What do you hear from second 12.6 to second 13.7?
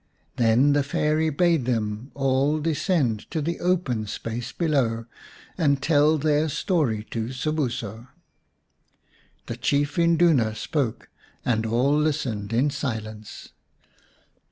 silence.